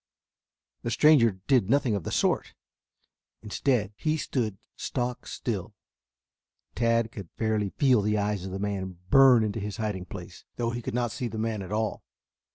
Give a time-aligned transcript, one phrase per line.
[0.81, 2.55] The stranger did nothing of the sort.
[3.43, 5.75] Instead, he stood stock still.
[6.73, 10.71] Tad could fairly feel the eyes of the man burn into his hiding place, though
[10.71, 12.01] he could not see the man at all.